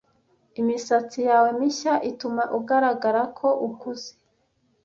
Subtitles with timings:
[0.61, 4.11] Imisatsi yawe mishya ituma ugaragara ko ukuze.